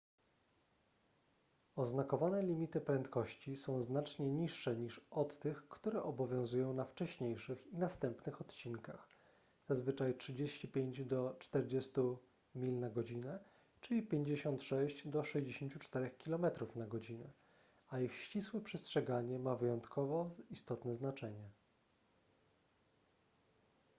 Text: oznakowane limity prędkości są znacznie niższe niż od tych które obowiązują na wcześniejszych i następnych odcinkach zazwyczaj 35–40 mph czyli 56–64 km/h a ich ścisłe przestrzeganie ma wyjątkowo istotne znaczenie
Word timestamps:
oznakowane 1.75 2.41
limity 2.43 2.81
prędkości 2.81 3.55
są 3.57 3.83
znacznie 3.83 4.31
niższe 4.31 4.75
niż 4.75 5.01
od 5.11 5.39
tych 5.39 5.67
które 5.67 6.03
obowiązują 6.03 6.73
na 6.73 6.85
wcześniejszych 6.85 7.67
i 7.67 7.77
następnych 7.77 8.41
odcinkach 8.41 9.07
zazwyczaj 9.69 10.13
35–40 10.13 12.17
mph 12.55 13.01
czyli 13.81 14.07
56–64 14.07 16.09
km/h 16.23 16.65
a 17.87 17.99
ich 17.99 18.15
ścisłe 18.15 18.61
przestrzeganie 18.61 19.39
ma 19.39 19.55
wyjątkowo 19.55 20.31
istotne 20.51 20.95
znaczenie 20.95 21.49